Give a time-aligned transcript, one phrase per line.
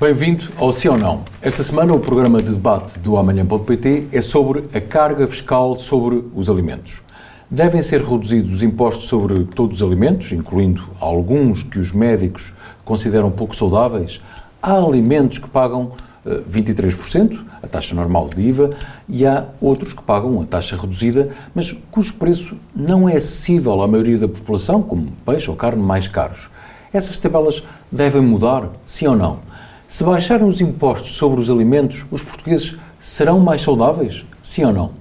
[0.00, 1.20] Bem-vindo ao Sim ou Não.
[1.42, 6.48] Esta semana o programa de debate do Amanhã.pt é sobre a carga fiscal sobre os
[6.48, 7.02] alimentos.
[7.50, 13.30] Devem ser reduzidos os impostos sobre todos os alimentos, incluindo alguns que os médicos consideram
[13.30, 14.22] pouco saudáveis?
[14.62, 15.92] Há alimentos que pagam
[16.26, 18.70] 23%, eh, a taxa normal de IVA,
[19.06, 23.86] e há outros que pagam a taxa reduzida, mas cujo preço não é acessível à
[23.86, 26.48] maioria da população, como peixe ou carne mais caros.
[26.90, 29.49] Essas tabelas devem mudar, sim ou não?
[29.90, 34.24] Se baixarem os impostos sobre os alimentos, os portugueses serão mais saudáveis?
[34.40, 34.92] Sim ou não?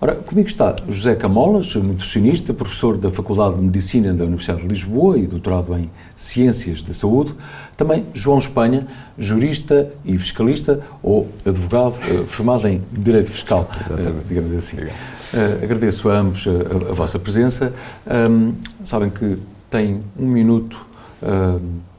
[0.00, 5.18] Ora, comigo está José Camolas, nutricionista, professor da Faculdade de Medicina da Universidade de Lisboa
[5.18, 7.34] e doutorado em Ciências da Saúde.
[7.76, 8.86] Também João Espanha,
[9.18, 14.78] jurista e fiscalista, ou advogado, eh, formado em Direito Fiscal, eh, digamos assim.
[14.78, 17.74] Uh, agradeço a ambos a, a vossa presença.
[18.10, 19.36] Um, sabem que
[19.68, 20.86] têm um minuto.
[21.22, 21.91] Um,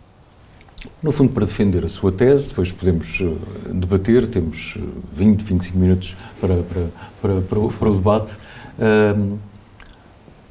[1.02, 3.38] no fundo, para defender a sua tese, depois podemos uh,
[3.74, 4.78] debater, temos
[5.16, 6.86] 20, eh, 25 minutos para, para,
[7.22, 8.34] para, para, o, para o debate.
[8.78, 9.38] Uh,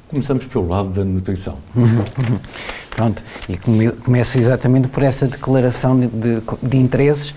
[0.07, 1.57] começamos pelo lado da nutrição.
[2.91, 7.33] Pronto, e começo exatamente por essa declaração de, de, de interesses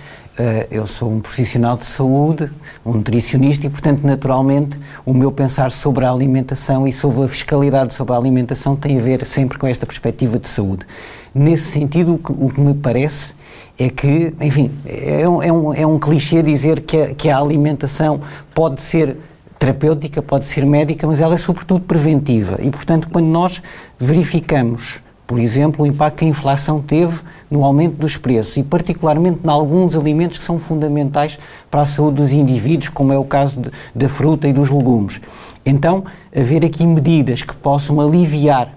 [0.70, 2.50] eu sou um profissional de saúde,
[2.84, 7.94] um nutricionista e, portanto, naturalmente, o meu pensar sobre a alimentação e sobre a fiscalidade
[7.94, 10.86] sobre a alimentação tem a ver sempre com esta perspectiva de saúde.
[11.34, 13.34] Nesse sentido, o que, o que me parece
[13.78, 17.38] é que, enfim, é um, é um, é um clichê dizer que a, que a
[17.38, 18.20] alimentação
[18.54, 19.16] pode ser
[19.58, 22.58] terapêutica, pode ser médica, mas ela é sobretudo preventiva.
[22.62, 23.62] E, portanto, quando nós
[23.98, 29.40] verificamos por exemplo, o impacto que a inflação teve no aumento dos preços e, particularmente,
[29.44, 31.38] em alguns alimentos que são fundamentais
[31.70, 35.20] para a saúde dos indivíduos, como é o caso de, da fruta e dos legumes.
[35.64, 36.04] Então,
[36.34, 38.72] haver aqui medidas que possam aliviar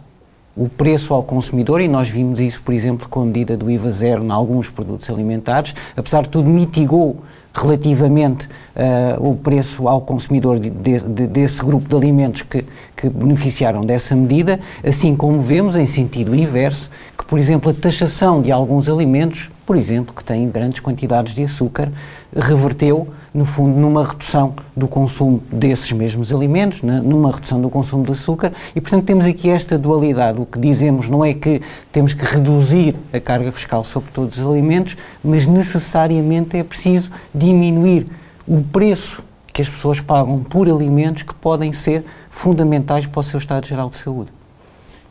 [0.57, 3.91] o preço ao consumidor, e nós vimos isso, por exemplo, com a medida do IVA
[3.91, 7.17] zero em alguns produtos alimentares, apesar de tudo, mitigou
[7.53, 12.63] relativamente uh, o preço ao consumidor de, de, desse grupo de alimentos que,
[12.95, 16.89] que beneficiaram dessa medida, assim como vemos em sentido inverso
[17.19, 21.43] que, por exemplo, a taxação de alguns alimentos, por exemplo, que têm grandes quantidades de
[21.43, 21.91] açúcar,
[22.33, 28.13] reverteu, no fundo, numa redução do consumo desses mesmos alimentos, numa redução do consumo de
[28.13, 30.39] açúcar, e, portanto, temos aqui esta dualidade.
[30.39, 31.61] O que dizemos não é que
[31.91, 38.05] temos que reduzir a carga fiscal sobre todos os alimentos, mas necessariamente é preciso diminuir
[38.47, 39.23] o preço
[39.53, 43.89] que as pessoas pagam por alimentos que podem ser fundamentais para o seu estado geral
[43.89, 44.31] de saúde.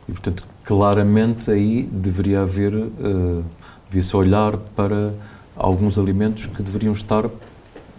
[0.07, 3.43] E, portanto, claramente aí deveria haver, uh,
[3.87, 5.13] devia-se olhar para
[5.55, 7.29] alguns alimentos que deveriam estar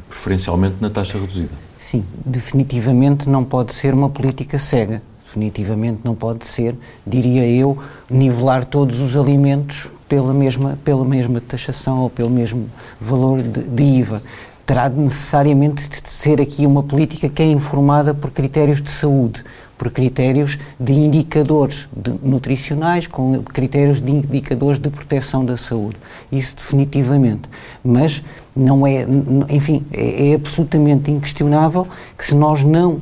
[0.08, 1.52] preferencialmente na taxa reduzida.
[1.78, 5.02] Sim, definitivamente não pode ser uma política cega.
[5.24, 6.74] Definitivamente não pode ser,
[7.06, 7.78] diria eu,
[8.10, 12.68] nivelar todos os alimentos pela mesma, pela mesma taxação ou pelo mesmo
[13.00, 14.20] valor de, de IVA.
[14.66, 19.44] Terá necessariamente de ser aqui uma política que é informada por critérios de saúde,
[19.78, 25.96] por critérios de indicadores de nutricionais, com critérios de indicadores de proteção da saúde.
[26.30, 27.48] Isso definitivamente.
[27.82, 28.20] Mas
[28.54, 29.06] não é,
[29.48, 31.86] enfim, é, é absolutamente inquestionável
[32.18, 32.98] que se nós não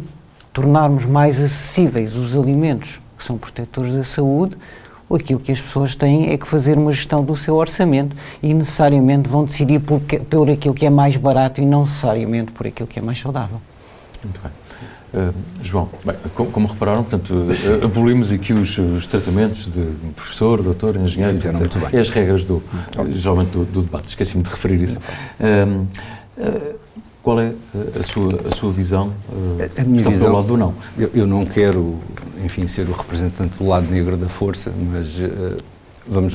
[0.52, 4.56] tornarmos mais acessíveis os alimentos que são protetores da saúde,
[5.16, 9.28] aquilo que as pessoas têm é que fazer uma gestão do seu orçamento e necessariamente
[9.28, 12.98] vão decidir por, por aquilo que é mais barato e não necessariamente por aquilo que
[12.98, 13.60] é mais saudável.
[14.22, 14.52] Muito bem.
[15.10, 19.80] Uh, João, bem, como, como, repararam, portanto, uh, abolimos aqui os, os, tratamentos de
[20.14, 21.74] professor, doutor, engenheiro, Fizeram etc.
[21.74, 21.98] Muito bem.
[21.98, 22.62] E as regras do,
[23.10, 24.08] geralmente do, do debate.
[24.08, 24.98] Esqueci-me de referir isso.
[25.41, 25.86] Uh,
[27.22, 27.52] qual é
[27.98, 29.12] a sua, a sua visão?
[29.76, 30.74] a minha visão, lado do não?
[30.97, 31.97] Eu, eu, não quero,
[32.44, 35.19] enfim, ser o representante do lado negro da força, mas
[36.06, 36.34] vamos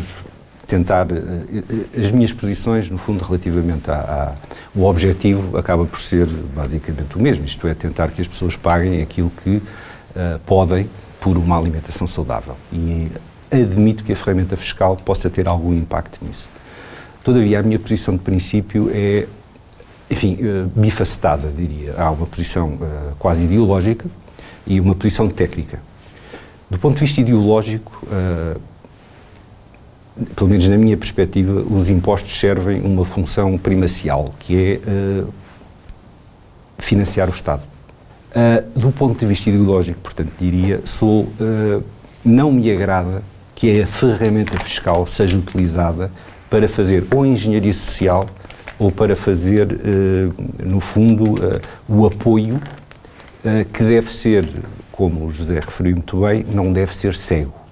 [0.68, 1.18] tentar eh,
[1.54, 4.34] eh, as minhas posições no fundo relativamente a,
[4.76, 9.32] objetivo acaba por ser basicamente o mesmo isto é tentar que as pessoas paguem aquilo
[9.44, 10.90] que uh, podem
[11.20, 12.56] por uma alimentação saudável.
[12.72, 13.08] E
[13.52, 16.50] admito que a ferramenta fiscal possa ter algum impacto nisso.
[17.24, 19.28] Todavia a minha posição de princípio é
[20.10, 21.94] enfim uh, bifacetada diria.
[21.98, 24.06] Há uma posição uh, quase ideológica
[24.66, 25.80] e uma posição técnica
[26.74, 28.08] do ponto de vista ideológico
[30.36, 35.34] pelo menos na minha perspectiva, os impostos servem uma função primacial, que é uh,
[36.78, 37.64] financiar o Estado.
[38.32, 41.84] Uh, do ponto de vista ideológico, portanto, diria, sou, uh,
[42.24, 43.24] não me agrada
[43.56, 46.12] que a ferramenta fiscal seja utilizada
[46.50, 48.28] para fazer ou engenharia social
[48.78, 49.68] ou para fazer,
[50.64, 51.36] no fundo,
[51.88, 52.60] o apoio
[53.72, 54.44] que deve ser,
[55.04, 57.64] como o José referiu muito bem, não deve ser cego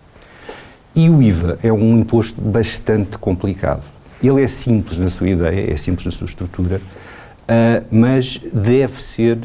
[0.94, 3.84] e o IVA é um imposto bastante complicado.
[4.22, 6.82] ele é simples na sua ideia, é simples na sua estrutura,
[7.44, 9.38] uh, mas deve ser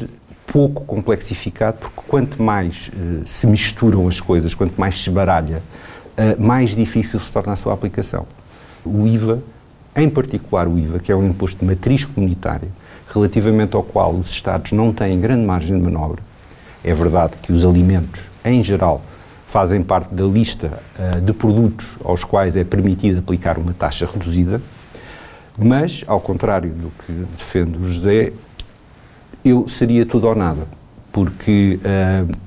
[0.45, 5.63] pouco complexificado, porque quanto mais uh, se misturam as coisas, quanto mais se baralha,
[6.17, 8.27] uh, mais difícil se torna a sua aplicação.
[8.85, 9.41] O IVA,
[9.95, 12.69] em particular o IVA, que é um imposto de matriz comunitária,
[13.13, 16.21] relativamente ao qual os Estados não têm grande margem de manobra,
[16.83, 19.01] é verdade que os alimentos, em geral,
[19.47, 24.61] fazem parte da lista uh, de produtos aos quais é permitido aplicar uma taxa reduzida,
[25.57, 28.33] mas, ao contrário do que defende o José,
[29.43, 30.67] eu seria tudo ou nada,
[31.11, 32.37] porque uh,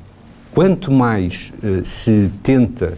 [0.53, 2.97] quanto mais uh, se tenta,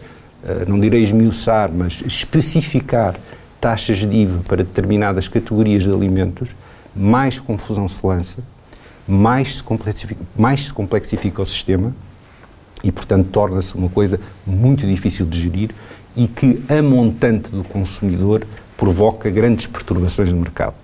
[0.67, 3.15] não direi esmiuçar, mas especificar
[3.61, 6.51] taxas de IVA para determinadas categorias de alimentos,
[6.97, 8.39] mais confusão se lança,
[9.13, 11.95] mais se complexifica, mais se complexifica o sistema
[12.83, 15.71] e, portanto, torna-se uma coisa muito difícil de gerir
[16.17, 20.75] e que, a montante do consumidor, provoca grandes perturbações no mercado.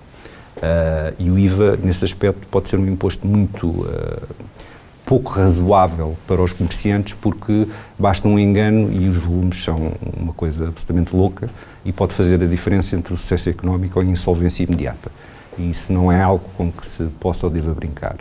[0.57, 4.21] Uh, e o IVA, nesse aspecto, pode ser um imposto muito uh,
[5.09, 7.67] pouco razoável para os comerciantes, porque
[7.99, 11.49] basta um engano e os volumes são uma coisa absolutamente louca
[11.85, 15.11] e pode fazer a diferença entre o sucesso económico ou a insolvência imediata.
[15.59, 18.17] E isso não é algo com que se possa ou deva brincar.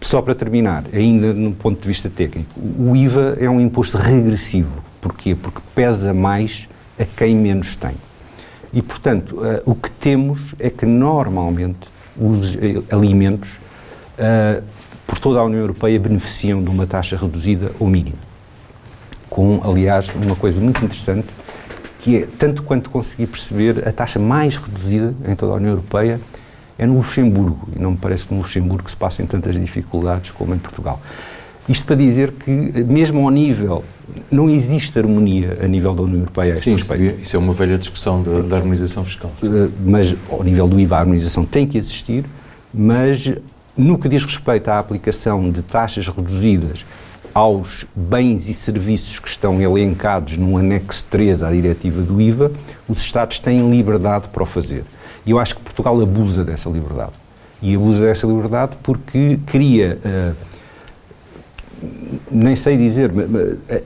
[0.00, 4.82] Só para terminar, ainda no ponto de vista técnico, o IVA é um imposto regressivo.
[5.00, 5.34] Porquê?
[5.34, 6.68] Porque pesa mais
[6.98, 7.94] a quem menos tem.
[8.72, 13.58] E, portanto, uh, o que temos é que normalmente os eh, alimentos
[14.18, 14.62] uh,
[15.06, 18.18] por toda a União Europeia beneficiam de uma taxa reduzida ou mínima.
[19.28, 21.28] Com, aliás, uma coisa muito interessante,
[22.00, 26.18] que é, tanto quanto consegui perceber, a taxa mais reduzida em toda a União Europeia
[26.78, 27.68] é no Luxemburgo.
[27.76, 31.00] E não me parece que no Luxemburgo se passem tantas dificuldades como em Portugal.
[31.68, 33.84] Isto para dizer que, mesmo ao nível
[34.30, 36.56] não existe harmonia a nível da União Europeia.
[36.56, 39.30] Sim, isso, isso, é uma velha discussão da, da harmonização fiscal.
[39.42, 42.24] Uh, mas ao nível do IVA a harmonização tem que existir,
[42.72, 43.32] mas
[43.76, 46.84] no que diz respeito à aplicação de taxas reduzidas
[47.32, 52.52] aos bens e serviços que estão elencados no anexo 3 à diretiva do IVA,
[52.88, 54.84] os Estados têm liberdade para o fazer.
[55.24, 57.12] E eu acho que Portugal abusa dessa liberdade.
[57.62, 60.34] E abusa dessa liberdade porque cria uh,
[62.30, 63.10] nem sei dizer,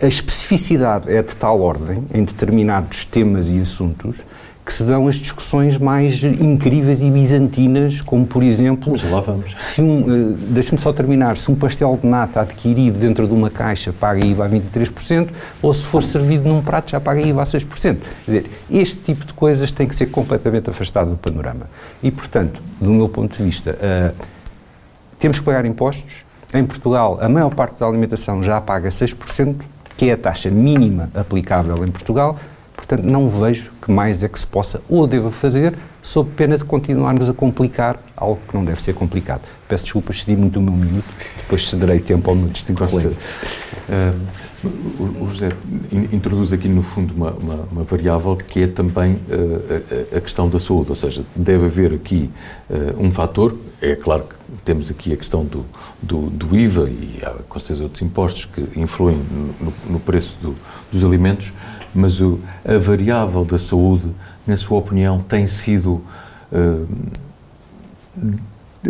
[0.01, 4.25] a especificidade é de tal ordem em determinados temas e assuntos
[4.65, 8.93] que se dão as discussões mais incríveis e bizantinas, como por exemplo.
[8.93, 9.55] Mas lá vamos.
[9.59, 11.37] Se um, uh, Deixa-me só terminar.
[11.37, 15.29] Se um pastel de nata adquirido dentro de uma caixa paga IVA a 23%,
[15.61, 17.69] ou se for servido num prato já paga IVA a 6%.
[17.79, 17.97] Quer
[18.27, 21.69] dizer, este tipo de coisas tem que ser completamente afastado do panorama.
[22.03, 24.25] E, portanto, do meu ponto de vista, uh,
[25.19, 26.25] temos que pagar impostos,
[26.55, 29.57] em Portugal, a maior parte da alimentação já paga 6%,
[29.97, 32.39] que é a taxa mínima aplicável em Portugal.
[32.87, 36.65] Portanto, não vejo que mais é que se possa ou deva fazer, sob pena de
[36.65, 39.41] continuarmos a complicar algo que não deve ser complicado.
[39.67, 41.05] Peço desculpas, cedi muito o meu minuto,
[41.39, 43.17] depois cederei tempo ao meu distinto colega.
[43.89, 44.45] Uh,
[45.21, 45.53] o José
[46.13, 50.49] introduz aqui, no fundo, uma, uma, uma variável que é também uh, a, a, questão
[50.49, 52.31] da saúde, ou seja, deve haver aqui
[52.69, 54.35] uh, um fator, é claro que
[54.65, 55.65] temos aqui a questão do,
[56.03, 59.17] do, do, IVA e há com certeza outros impostos que influem
[59.61, 60.55] no, no preço do,
[60.91, 61.53] dos alimentos,
[61.95, 64.09] mas o, a variável da saúde,
[64.47, 66.03] na sua opinião, tem sido
[66.53, 66.89] uh,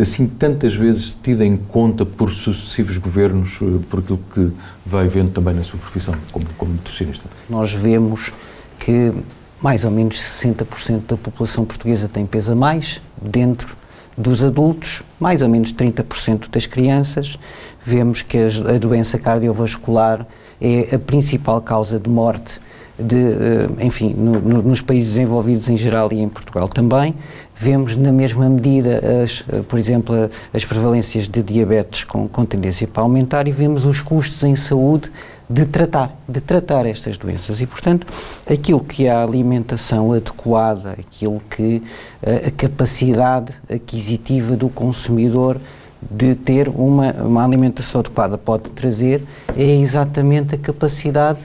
[0.01, 4.51] assim tantas vezes tida em conta por sucessivos governos, uh, por aquilo que
[4.85, 7.29] vai vendo também na sua profissão como, como nutricionista?
[7.49, 8.33] Nós vemos
[8.79, 9.13] que
[9.61, 13.77] mais ou menos 60% da população portuguesa tem peso a mais dentro
[14.17, 17.39] dos adultos, mais ou menos 30% das crianças,
[17.83, 20.27] vemos que a doença cardiovascular
[20.61, 22.61] é a principal causa de morte
[22.99, 27.15] de, eh, enfim, no, no, nos países desenvolvidos em geral e em Portugal também.
[27.57, 30.15] Vemos na mesma medida, as, eh, por exemplo,
[30.53, 35.11] as prevalências de diabetes com, com tendência para aumentar e vemos os custos em saúde
[35.49, 37.61] de tratar, de tratar estas doenças.
[37.61, 38.07] E, portanto,
[38.49, 41.83] aquilo que é a alimentação adequada, aquilo que
[42.23, 45.61] a, a capacidade aquisitiva do consumidor
[46.11, 49.23] de ter uma, uma alimentação adequada pode trazer
[49.57, 51.39] é exatamente a capacidade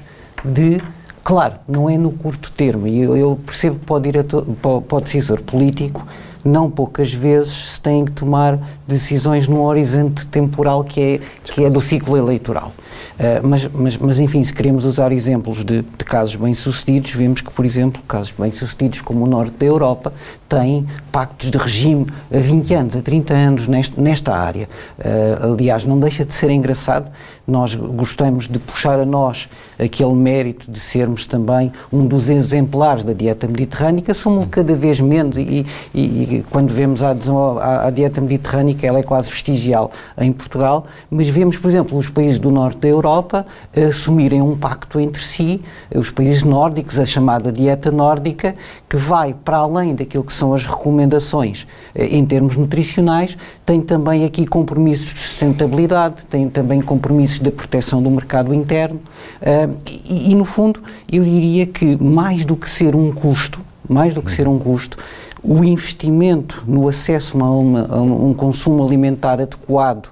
[0.44, 0.82] de
[1.30, 4.42] Claro, não é no curto termo, e eu, eu percebo que pode, ir a to,
[4.60, 6.04] pode, pode ser político,
[6.44, 8.58] não poucas vezes se têm que tomar
[8.88, 12.74] decisões num horizonte temporal que é, que é do ciclo eleitoral.
[13.20, 17.52] Uh, mas, mas, mas, enfim, se queremos usar exemplos de, de casos bem-sucedidos, vemos que,
[17.52, 20.14] por exemplo, casos bem-sucedidos como o norte da Europa
[20.48, 24.68] têm pactos de regime há 20 anos, há 30 anos nesta, nesta área.
[24.98, 27.12] Uh, aliás, não deixa de ser engraçado,
[27.48, 33.14] nós gostamos de puxar a nós aquele mérito de sermos também um dos exemplares da
[33.14, 38.22] dieta mediterrânica, somos cada vez menos e, e, e quando vemos a adesão à, dieta
[38.22, 42.79] mediterrânica ela é quase vestigial em Portugal, mas vemos, por exemplo, os países do norte
[42.80, 43.46] da Europa
[43.76, 45.62] assumirem um pacto entre si,
[45.94, 48.56] os países nórdicos, a chamada dieta nórdica,
[48.88, 54.26] que vai para além daquilo que são as recomendações eh, em termos nutricionais, tem também
[54.26, 59.00] aqui compromissos de sustentabilidade, tem também compromissos de proteção do mercado interno
[59.42, 60.82] uh, e, e, no fundo,
[61.12, 64.98] eu diria que mais do que ser um custo, mais do que ser um custo,
[65.44, 70.10] o investimento no acesso a, uma, a um consumo alimentar adequado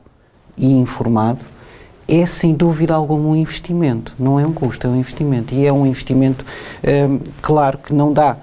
[0.58, 1.40] e informado
[2.08, 5.54] é sem dúvida alguma um investimento, não é um custo, é um investimento.
[5.54, 6.46] E é um investimento,
[6.84, 8.38] um, claro que não dá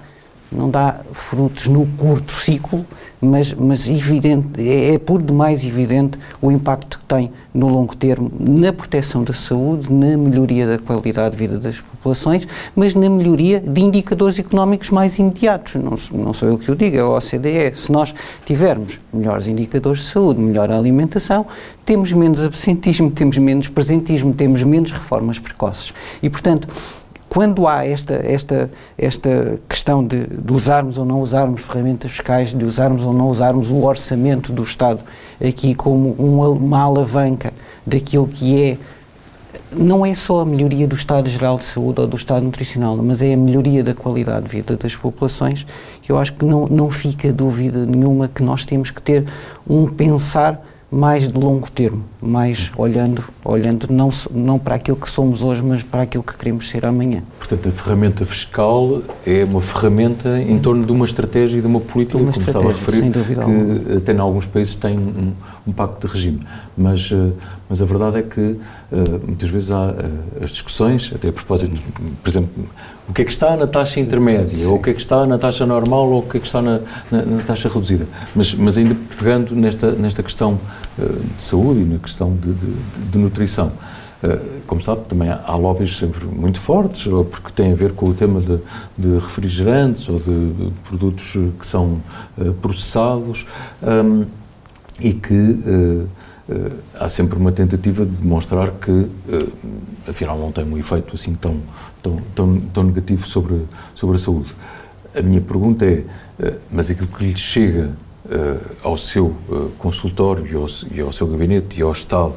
[0.51, 2.85] não dá frutos no curto ciclo,
[3.21, 8.31] mas, mas evidente, é, é por demais evidente o impacto que tem no longo termo
[8.39, 13.59] na proteção da saúde, na melhoria da qualidade de vida das populações, mas na melhoria
[13.59, 15.75] de indicadores económicos mais imediatos.
[15.75, 17.75] Não, não sou eu que o digo, é a OCDE.
[17.75, 18.13] Se nós
[18.45, 21.45] tivermos melhores indicadores de saúde, melhor alimentação,
[21.85, 25.93] temos menos absentismo, temos menos presentismo, temos menos reformas precoces.
[26.21, 26.67] E, portanto,
[27.35, 32.63] quando há esta, esta, esta questão de, de, usarmos ou não usarmos ferramentas fiscais, de
[32.63, 35.01] usarmos ou não usarmos o orçamento do Estado
[35.45, 37.51] aqui como uma, uma alavanca
[37.85, 38.77] daquilo que é
[39.69, 43.21] não é só a melhoria do estado geral de saúde ou do estado nutricional, mas
[43.21, 45.67] é a melhoria da qualidade de vida das populações.
[46.07, 49.25] Eu acho que não, não fica dúvida nenhuma que nós temos que ter
[49.67, 55.43] um pensar mais de longo termo, mais olhando, olhando não, não para aquilo que somos
[55.43, 57.21] hoje, mas para aquilo que queremos ser amanhã.
[57.37, 61.79] Portanto, a ferramenta fiscal é uma ferramenta em torno de uma estratégia e de uma
[61.79, 63.97] política, uma como estava a referir, que alguma.
[63.97, 65.33] até em alguns países tem um,
[65.67, 66.39] um pacto de regime.
[66.75, 67.31] Mas, eh,
[67.69, 68.59] mas a verdade é que uh,
[69.25, 71.77] muitas vezes há uh, as discussões, até a propósito,
[72.21, 72.49] por exemplo,
[73.07, 75.25] o que é que está na taxa intermédia, sim, ou o que é que está
[75.25, 76.79] na taxa normal, ou o que é que está na,
[77.11, 78.07] na, na taxa reduzida.
[78.35, 80.59] Mas, mas ainda pegando nesta, nesta questão
[80.97, 82.73] de saúde e na questão de, de,
[83.11, 83.71] de nutrição,
[84.65, 88.41] como sabe, também há lobbies sempre muito fortes, porque têm a ver com o tema
[88.41, 88.59] de,
[88.97, 92.01] de refrigerantes ou de, produtos que são
[92.61, 93.45] processados.
[93.83, 94.25] Um,
[94.99, 96.09] e que uh,
[96.49, 99.09] uh, há sempre uma tentativa de demonstrar que, uh,
[100.07, 101.59] afinal, não tem um efeito assim tão,
[102.01, 104.55] tão, tão, tão negativo sobre, sobre a saúde.
[105.15, 106.03] A minha pergunta é,
[106.69, 107.91] mas aquilo que lhe chega
[108.83, 109.33] ao seu
[109.77, 112.35] consultório e ao, e ao, seu gabinete e ao estado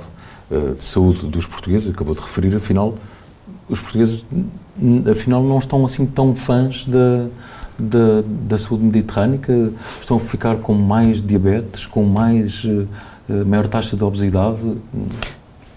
[0.51, 2.95] de saúde dos portugueses, acabou de referir, afinal,
[3.69, 4.25] os portugueses,
[5.11, 7.27] afinal, não estão assim tão fãs da
[7.79, 12.87] da, da saúde mediterrânica estão a ficar com mais diabetes, com mais uh,
[13.47, 14.77] maior taxa de obesidade?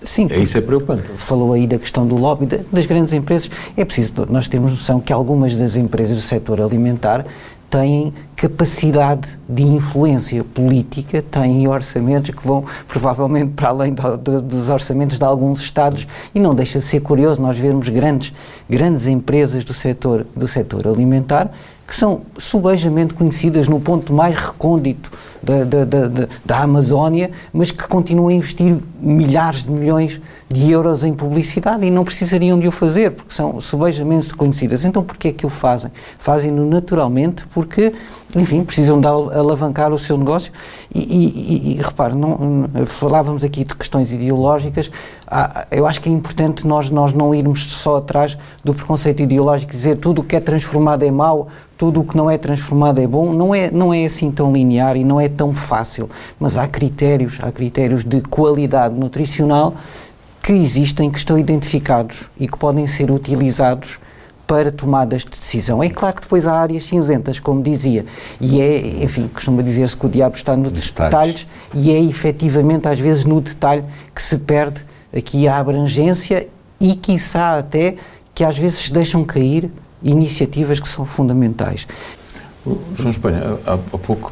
[0.02, 1.04] Sim, é, isso é preocupante.
[1.14, 3.52] Falou aí da questão do lobby das grandes empresas.
[3.78, 7.24] É preciso nós termos noção que algumas das empresas do setor alimentar
[7.70, 14.68] têm capacidade de influência política, têm orçamentos que vão provavelmente para além do, do, dos
[14.68, 16.08] orçamentos de alguns Estados.
[16.34, 18.34] E não deixa de ser curioso nós vermos grandes,
[18.68, 21.52] grandes empresas do setor, do setor alimentar
[21.92, 25.12] que são subejamente conhecidas no ponto mais recôndito
[25.44, 31.04] da, da, da, da, Amazónia, mas que continuam a investir milhares de milhões de euros
[31.04, 34.86] em publicidade e não precisariam de o fazer, porque são subejamente conhecidas.
[34.86, 35.92] Então, porquê é que o fazem?
[36.18, 37.92] Fazem-no naturalmente porque,
[38.38, 40.54] enfim, precisam de alavancar o seu negócio
[40.96, 44.90] e, e, e, repare, não, falávamos aqui de questões ideológicas,
[45.72, 49.96] eu acho que é importante nós, nós não irmos só atrás do preconceito ideológico, dizer
[49.96, 51.48] tudo o que é transformado é mau,
[51.78, 54.98] tudo o que não é transformado é bom, não é, não é assim tão linear
[54.98, 56.10] e não é tão fácil,
[56.40, 59.74] mas há critérios, há critérios de qualidade nutricional
[60.44, 64.00] que existem, que estão identificados e que podem ser utilizados
[64.46, 65.82] para tomadas de decisão.
[65.82, 68.06] É claro que depois há áreas cinzentas, como dizia,
[68.40, 70.92] e é, enfim, costuma dizer-se que o diabo está nos detalhes.
[70.92, 74.84] detalhes, e é efetivamente às vezes no detalhe que se perde
[75.16, 76.48] aqui a abrangência
[76.80, 77.96] e, quiçá, até
[78.34, 79.70] que às vezes deixam cair
[80.02, 81.88] iniciativas que são fundamentais.
[82.96, 84.32] João Espanha, há, há, pouco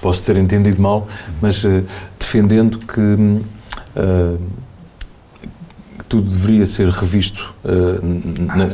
[0.00, 1.06] posso ter entendido mal,
[1.40, 1.84] mas uh,
[2.18, 4.40] defendendo que uh,
[6.08, 8.04] tudo deveria ser revisto uh,
[8.56, 8.68] na, ah,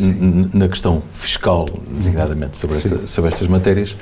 [0.54, 3.96] na, questão fiscal, designadamente sobre, esta, sobre estas matérias,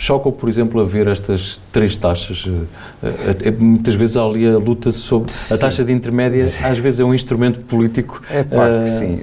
[0.00, 2.48] Choca, por exemplo, a ver estas três taxas.
[3.02, 5.32] Eh, muitas vezes há ali a luta sobre.
[5.32, 5.54] Sim.
[5.54, 6.62] A taxa de intermédia, sim.
[6.62, 8.22] às vezes, é um instrumento político.
[8.30, 9.18] É claro que sim.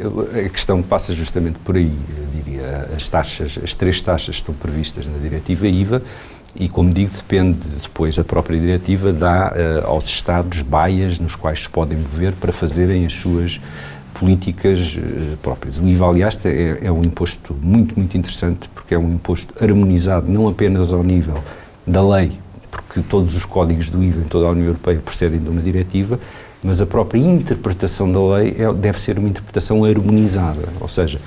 [0.45, 1.93] A questão passa justamente por aí,
[2.33, 2.89] diria.
[2.93, 6.01] As taxas, as três taxas estão previstas na diretiva IVA
[6.57, 11.63] e, como digo, depende depois, a própria diretiva dá uh, aos Estados baias nos quais
[11.63, 13.59] se podem mover para fazerem as suas
[14.19, 15.79] políticas uh, próprias.
[15.79, 20.31] O IVA, aliás, é, é um imposto muito, muito interessante porque é um imposto harmonizado
[20.31, 21.43] não apenas ao nível
[21.85, 22.31] da lei,
[22.71, 26.19] porque todos os códigos do IVA em toda a União Europeia procedem de uma diretiva,
[26.63, 31.19] mas a própria interpretação da lei é, deve ser uma interpretação harmonizada, ou seja,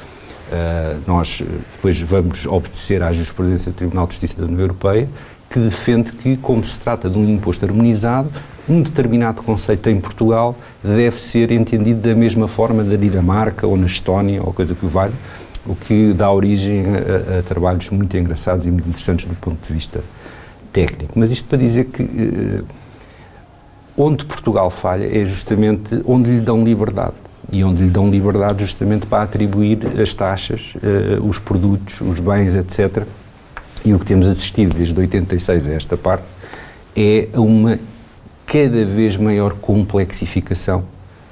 [0.48, 1.42] Uh, nós
[1.74, 5.06] depois vamos obedecer à jurisprudência do Tribunal de Justiça da União Europeia,
[5.50, 8.30] que defende que, como se trata de um imposto harmonizado,
[8.68, 13.86] um determinado conceito em Portugal deve ser entendido da mesma forma da Dinamarca ou na
[13.86, 15.12] Estónia ou coisa que o valha,
[15.66, 19.72] o que dá origem a, a, trabalhos muito engraçados e muito interessantes do ponto de
[19.72, 20.02] vista
[20.72, 21.18] técnico.
[21.18, 22.64] Mas isto para dizer que uh,
[23.96, 27.14] onde Portugal falha é justamente onde lhe dão liberdade
[27.50, 32.54] e onde lhe dão liberdade justamente para atribuir as taxas, uh, os produtos, os bens,
[32.54, 33.04] etc.
[33.84, 36.24] E o que temos assistido desde 86 a esta parte
[36.94, 37.78] é uma
[38.48, 40.82] cada vez maior complexificação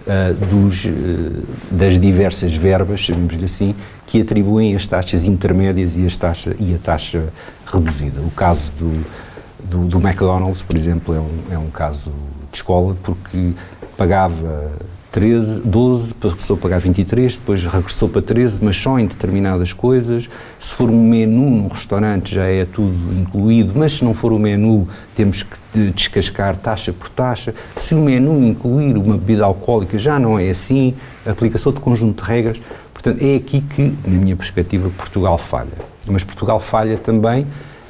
[0.06, 0.90] uh, dos, uh,
[1.70, 3.75] das diversas verbas, chamemos-lhe assim,
[4.06, 7.32] que atribuem as taxas intermédias e, as taxa, e a taxa
[7.66, 8.20] reduzida.
[8.20, 9.04] O caso do,
[9.64, 12.12] do, do McDonald's, por exemplo, é um, é um caso
[12.52, 13.52] de escola, porque
[13.96, 14.73] pagava
[15.16, 20.28] 13, 12, passou a pagar 23, depois regressou para 13, mas só em determinadas coisas.
[20.61, 24.38] Se for um menu num restaurante já é tudo incluído, mas se não for o
[24.38, 25.56] menu temos que
[25.88, 27.54] descascar taxa por taxa.
[27.78, 30.94] Se o menu incluir uma bebida alcoólica já não é assim,
[31.25, 32.61] aplicação de conjunto de regras.
[32.92, 35.78] Portanto, é aqui que, na minha perspectiva, Portugal falha.
[36.11, 37.46] Mas Portugal falha também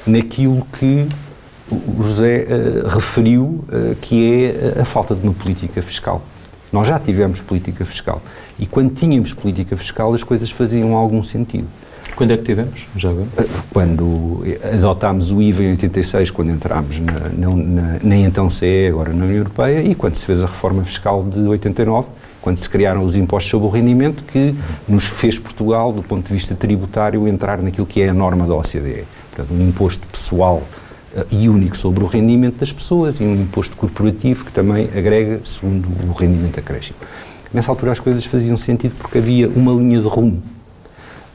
[0.07, 1.09] naquilo que
[1.69, 4.45] o José uh, referiu, uh, que
[4.77, 6.23] é a falta de uma política fiscal.
[6.73, 8.21] Nós já tivemos política fiscal.
[8.59, 11.67] E quando tínhamos política fiscal, as coisas faziam algum sentido.
[12.17, 12.89] Quando é que tivemos?
[12.97, 13.27] Já agora?
[13.37, 14.43] Eh, quando
[14.73, 19.25] adotámos o IVA em 86, quando entrámos na, na, na, na então CE, agora na
[19.25, 22.09] União Europeia, e quando se fez a reforma fiscal de 89,
[22.41, 24.55] quando se criaram os impostos sobre o rendimento, que
[24.89, 28.55] nos fez Portugal, do ponto de vista tributário, entrar naquilo que é a norma da
[28.55, 29.05] OCDE.
[29.35, 30.63] Portanto, um imposto pessoal
[31.31, 35.89] e único sobre o rendimento das pessoas e um imposto corporativo que também agrega segundo
[36.09, 36.99] o rendimento acréscimo.
[37.53, 40.43] Nessa altura as coisas faziam sentido porque havia uma linha de rumo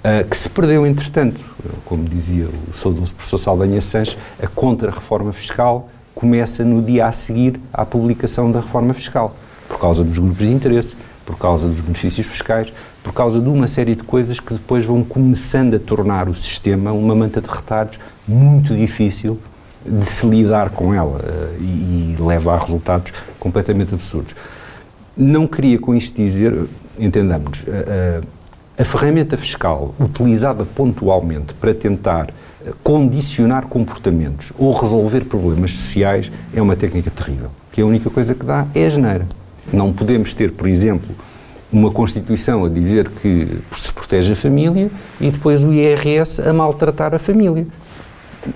[0.04, 1.40] uh, que se perdeu entretanto.
[1.86, 7.60] Como dizia o saudoso professor Saldanha Sanches, a contra-reforma fiscal começa no dia a seguir
[7.74, 9.36] à publicação da reforma fiscal,
[9.68, 12.72] por causa dos grupos de interesse, por causa dos benefícios fiscais,
[13.04, 16.92] por causa de uma série de coisas que depois vão começando a tornar o sistema
[16.92, 19.40] uma manta de retalhos muito difícil
[19.86, 24.36] de se lidar com ela uh, e, e, leva a resultados completamente absurdos.
[25.18, 26.66] Não queria com isto dizer,
[27.00, 28.26] entendamos, uh,
[28.78, 32.30] a ferramenta fiscal utilizada pontualmente para tentar
[32.84, 38.46] condicionar comportamentos ou resolver problemas sociais é uma técnica terrível, que a única coisa que
[38.46, 39.28] dá é a geneira.
[39.74, 41.10] Não podemos ter, por exemplo,
[41.72, 47.14] uma Constituição a dizer que se protege a família e depois o IRS a maltratar
[47.14, 47.66] a família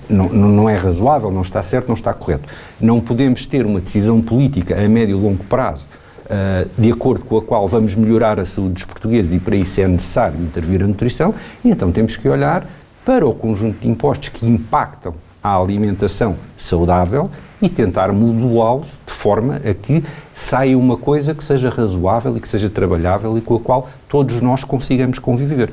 [0.08, 2.48] não, não é razoável, não está certo, não está correto.
[2.80, 5.86] Não podemos ter uma decisão política a médio e longo prazo
[6.26, 9.80] Uh, de acordo com a qual vamos melhorar a saúde dos portugueses e para isso
[9.80, 11.32] é necessário intervir a nutrição,
[11.64, 12.66] e então temos que olhar
[13.04, 17.30] para o conjunto de impostos que impactam a alimentação saudável
[17.62, 20.02] e tentar modulá-los de forma a que
[20.34, 24.40] saia uma coisa que seja razoável e que seja trabalhável e com a qual todos
[24.40, 25.70] nós consigamos conviver.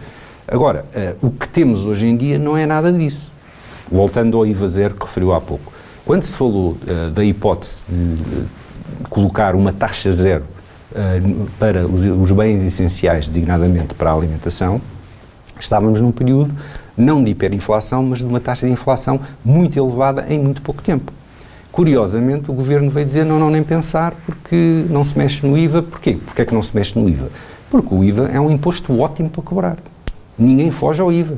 [0.48, 3.33] Agora, uh, o que temos hoje em dia não é nada disso.
[3.94, 5.72] Voltando ao IVA que referiu há pouco.
[6.04, 8.46] Quando se falou uh, da hipótese de
[9.08, 10.44] colocar uma taxa zero
[10.92, 14.82] uh, para os, os, bens essenciais, designadamente para a alimentação,
[15.60, 16.52] estávamos num período
[16.98, 21.14] não de hiperinflação, mas de uma taxa de inflação muito elevada em muito pouco tempo.
[21.72, 25.84] Curiosamente, o governo veio dizer não, não, nem pensar, porque não se mexe no IVA.
[25.84, 26.18] Porquê?
[26.26, 27.30] Porque é que não se mexe no IVA?
[27.70, 29.78] Porque o IVA é um imposto ótimo para cobrar.
[30.38, 31.36] Ninguém foge ao IVA.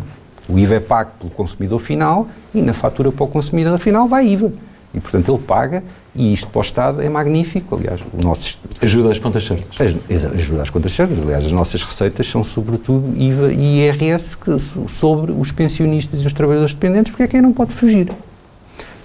[0.48, 4.28] O IVA é pago pelo consumidor final e na fatura para o consumidor final vai
[4.28, 4.52] IVA.
[4.94, 5.84] E, portanto, ele paga
[6.16, 7.76] e isto para o Estado é magnífico.
[7.76, 8.58] Aliás, o nosso...
[8.82, 9.98] Ajuda às contas certas.
[10.34, 11.22] Ajuda às contas certas.
[11.22, 16.32] Aliás, as nossas receitas são, sobretudo, IVA e IRS que, sobre os pensionistas e os
[16.32, 18.10] trabalhadores dependentes, porque é quem não pode fugir.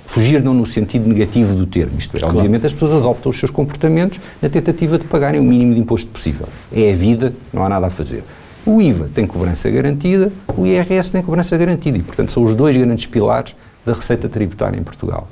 [0.07, 2.37] Fugir não no sentido negativo do termo, isto é, claro.
[2.37, 6.11] obviamente as pessoas adoptam os seus comportamentos na tentativa de pagarem o mínimo de imposto
[6.11, 6.49] possível.
[6.73, 8.25] É a vida, não há nada a fazer.
[8.67, 12.77] O IVA tem cobrança garantida, o IRS tem cobrança garantida e, portanto, são os dois
[12.77, 15.29] grandes pilares da receita tributária em Portugal.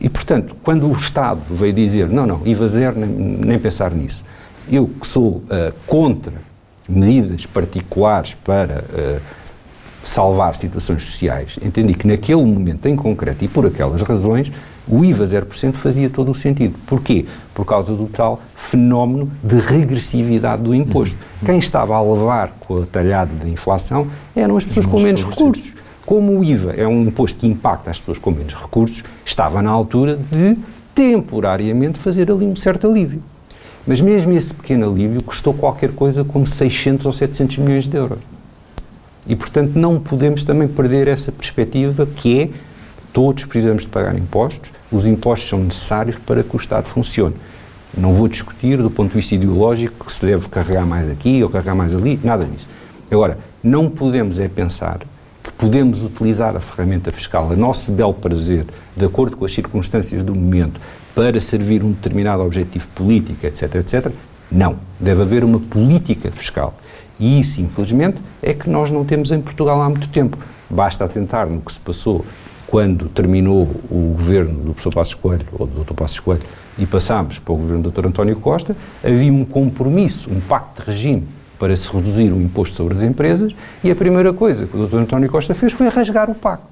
[0.00, 4.24] E, portanto, quando o Estado veio dizer não, não, IVA zero, nem, nem pensar nisso,
[4.70, 6.32] eu que sou uh, contra
[6.88, 9.20] medidas particulares para uh,
[10.02, 14.50] salvar situações sociais, entendi que naquele momento em concreto e por aquelas razões,
[14.86, 16.74] o IVA 0% fazia todo o sentido.
[16.86, 17.24] Porquê?
[17.54, 21.16] Por causa do tal fenómeno de regressividade do imposto.
[21.16, 21.46] Uhum.
[21.46, 25.72] Quem estava a levar com a talhada da inflação eram as pessoas com menos recursos.
[26.04, 29.70] Como o IVA é um imposto que impacta as pessoas com menos recursos, estava na
[29.70, 30.56] altura de
[30.94, 33.22] temporariamente fazer ali um certo alívio.
[33.86, 38.18] Mas mesmo esse pequeno alívio custou qualquer coisa como 600 ou 700 milhões de euros.
[39.26, 42.48] E, portanto, não podemos também perder essa perspectiva que é
[43.14, 47.36] todos precisamos de pagar impostos, os impostos são necessários para que o Estado funcione.
[47.96, 51.76] Não vou discutir do ponto de vista ideológico se deve carregar mais aqui ou carregar
[51.76, 52.66] mais ali, nada disso.
[53.08, 54.98] Agora, não podemos é pensar
[55.44, 60.24] que podemos utilizar a ferramenta fiscal a nosso belo prazer, de acordo com as circunstâncias
[60.24, 60.80] do momento,
[61.14, 64.10] para servir um determinado objetivo político, etc, etc.
[64.50, 64.76] Não.
[64.98, 66.74] Deve haver uma política fiscal.
[67.20, 70.36] E isso, infelizmente, é que nós não temos em Portugal há muito tempo.
[70.68, 72.24] Basta atentar no que se passou
[72.74, 75.94] quando terminou o governo do professor Passos Coelho, ou do Dr.
[75.94, 76.42] Passos Coelho,
[76.76, 78.08] e passámos para o governo do Dr.
[78.08, 81.22] António Costa, havia um compromisso, um pacto de regime
[81.56, 84.96] para se reduzir o imposto sobre as empresas e a primeira coisa que o Dr.
[84.96, 86.66] António Costa fez foi rasgar o pacto.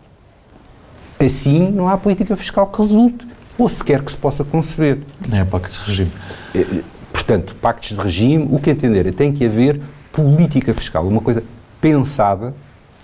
[1.21, 3.25] Assim, não há política fiscal que resulte,
[3.57, 4.99] ou sequer que se possa conceber.
[5.29, 6.11] Nem é pacto de regime.
[6.53, 9.15] Eh, portanto, pactos de regime, o que entender?
[9.15, 11.45] Tem que haver política fiscal, uma coisa
[11.81, 12.53] pensada,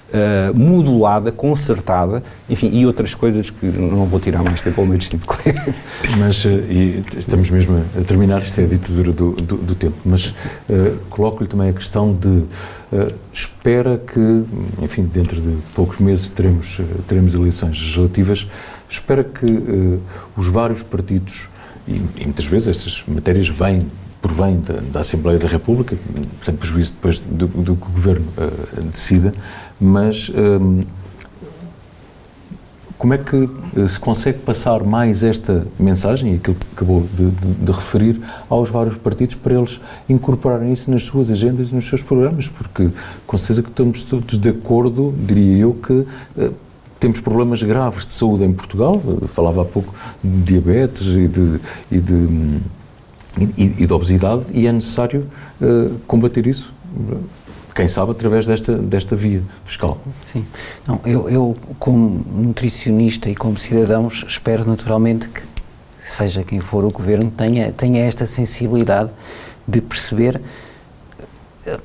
[0.09, 4.99] uh, modulada, concertada, enfim, e outras coisas que não vou tirar mais tempo ao meu
[4.99, 5.75] distinto colega.
[6.19, 6.49] Mas, uh,
[7.17, 11.49] estamos mesmo a terminar, isto é a ditadura do, do, do tempo, mas uh, coloco-lhe
[11.49, 12.45] também a questão de
[13.31, 14.45] espera que,
[14.81, 18.49] enfim, dentro de poucos meses teremos, teremos eleições legislativas,
[18.89, 19.45] espera que
[20.35, 21.51] os vários partidos,
[21.87, 23.81] e, e muitas vezes estas matérias vêm
[24.39, 25.97] provém da, da, Assembleia da República,
[26.41, 29.33] sem prejuízo depois do, do que o Governo uh, decida,
[29.81, 30.85] mas um,
[32.97, 37.65] como é que eh, se consegue passar mais esta mensagem, aquilo que acabou de, de,
[37.65, 38.21] de, referir,
[38.51, 42.49] aos vários partidos para eles incorporarem isso nas suas agendas e nos seus programas?
[42.49, 42.91] Porque
[43.25, 46.05] com certeza que estamos todos de acordo, diria eu, que
[46.99, 49.01] temos problemas graves de saúde em Portugal.
[49.29, 51.61] falava há pouco de diabetes e de,
[51.93, 52.61] e de hum,
[53.57, 55.27] e, e de obesidade e é necessário
[55.61, 56.73] uh, combater isso
[57.79, 60.01] quem sabe através desta, desta via fiscal.
[60.33, 60.45] Sim.
[60.85, 65.43] Não, eu, eu, como nutricionista e como cidadãos, espero naturalmente que,
[66.01, 69.11] seja quem for o governo, tenha, tenha esta sensibilidade
[69.67, 70.41] de perceber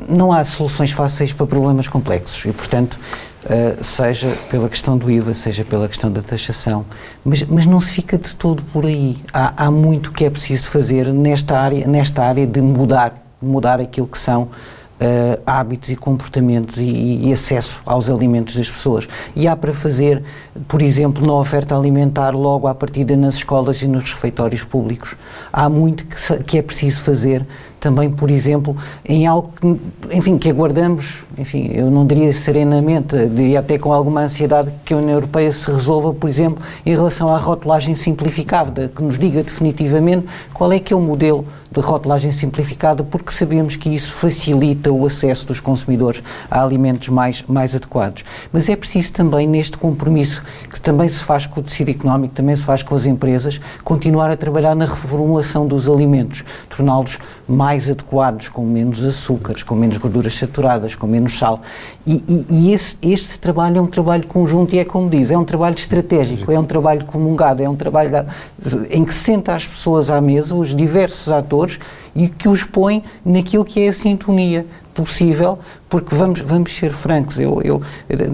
[0.07, 2.97] não há soluções fáceis para problemas complexos e, portanto,
[3.45, 6.85] uh, seja pela questão do IVA, seja pela questão da taxação,
[7.23, 9.17] mas, mas não se fica de todo por aí.
[9.33, 14.07] Há, há muito que é preciso fazer nesta área, nesta área de mudar, mudar aquilo
[14.07, 14.49] que são
[14.93, 19.05] Uh, hábitos e comportamentos e, e, acesso aos alimentos das pessoas.
[19.35, 20.23] E há para fazer,
[20.65, 25.15] por exemplo, na oferta alimentar logo à partida nas escolas e nos refeitórios públicos.
[25.51, 27.45] Há muito que, que é preciso fazer
[27.83, 33.59] também, por exemplo, em algo que, enfim, que aguardamos, enfim, eu não diria serenamente, diria
[33.59, 37.37] até com alguma ansiedade que a União Europeia se resolva, por exemplo, em relação à
[37.37, 43.03] rotulagem simplificada, que nos diga definitivamente qual é que é o modelo de rotulagem simplificada,
[43.03, 48.23] porque sabemos que isso facilita o acesso dos consumidores a alimentos mais, mais adequados.
[48.51, 52.55] Mas é preciso também, neste compromisso, que também se faz com o tecido económico, também
[52.55, 57.17] se faz com as empresas, continuar a trabalhar na reformulação dos alimentos, torná-los
[57.47, 61.61] mais adequados, com menos açúcares, com menos gorduras saturadas, com menos sal.
[62.05, 65.37] E, e, e esse, este trabalho é um trabalho conjunto e é como diz, é
[65.37, 68.25] um trabalho estratégico, é um trabalho comungado, é um trabalho
[68.91, 71.79] em que senta as pessoas à mesa, os diversos atores,
[72.15, 77.39] e que os põe naquilo que é a sintonia possível, porque vamos, vamos ser francos,
[77.39, 77.81] eu, eu,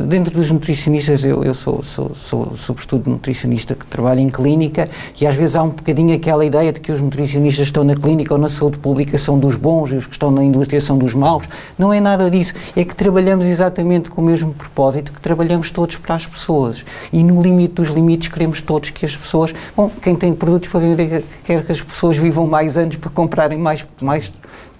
[0.07, 5.27] dentro dos nutricionistas, eu, eu sou, sou, sou, sobretudo nutricionista que trabalha em clínica e
[5.27, 8.39] às vezes há um bocadinho aquela ideia de que os nutricionistas estão na clínica ou
[8.39, 11.43] na saúde pública são dos bons e os que estão na indústria são dos maus.
[11.77, 12.53] Não é nada disso.
[12.75, 16.85] É que trabalhamos exatamente com o mesmo propósito, que trabalhamos todos para as pessoas.
[17.11, 20.79] E no limite dos limites queremos todos que as pessoas, bom, quem tem produtos para
[20.79, 24.31] vender quer que as pessoas vivam mais anos para comprarem mais, mais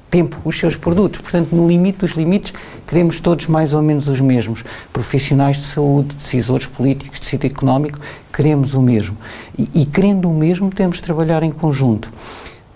[0.10, 1.22] tempo os seus produtos.
[1.22, 2.54] Portanto, no limite dos limites,
[2.88, 4.64] queremos todos mais ou menos os mesmos.
[4.92, 8.00] Profissionais de saúde, decisores políticos, de sítio económico,
[8.34, 9.18] queremos o mesmo.
[9.58, 12.12] E, e, querendo o mesmo, temos de trabalhar em conjunto.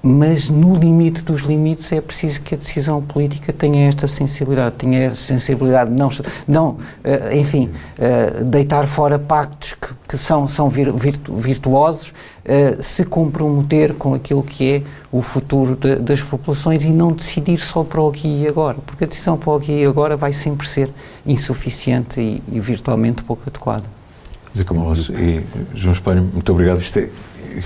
[0.05, 4.99] Mas no limite dos limites é preciso que a decisão política tenha esta sensibilidade, tenha
[5.03, 6.09] esta sensibilidade de não,
[6.45, 12.13] não eh, enfim, eh, deitar fora pactos que, que são, são virtu, virtuosos,
[12.43, 17.59] eh, se comprometer com aquilo que é o futuro de, das populações e não decidir
[17.59, 20.33] só para o aqui e agora, porque a decisão para o aqui e agora vai
[20.33, 20.89] sempre ser
[21.25, 23.85] insuficiente e, e virtualmente pouco adequada.
[24.55, 25.41] Zé Camões e
[25.73, 26.81] João Espanho, muito obrigado.
[26.97, 27.07] É,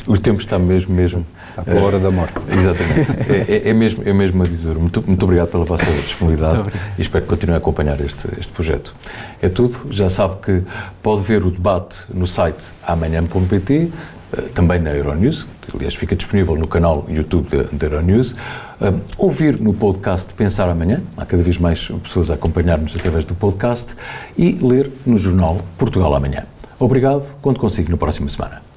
[0.06, 1.26] o tempo está mesmo, mesmo
[1.58, 2.36] Está pela hora da morte.
[2.54, 3.12] Exatamente.
[3.28, 4.76] É, é, é, mesmo, é mesmo a dizer.
[4.76, 8.94] Muito, muito obrigado pela vossa disponibilidade e espero que continue a acompanhar este, este projeto.
[9.42, 9.80] É tudo.
[9.90, 10.64] Já sabe que
[11.02, 13.92] pode ver o debate no site amanhã.pt,
[14.34, 18.34] eh, também na Euronews, que aliás fica disponível no canal YouTube da Euronews.
[18.80, 23.26] Um, eh, ouvir no podcast Pensar Amanhã, há cada vez mais pessoas a acompanhar-nos através
[23.26, 23.96] do podcast,
[24.38, 26.46] e ler no jornal Portugal Amanhã.
[26.80, 28.77] Obrigado, conto consigo na próxima semana.